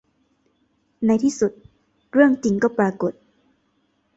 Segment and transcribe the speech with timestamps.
[1.05, 1.51] ในที่สุด
[2.11, 3.13] เรื่องจริงก็ปรากฏ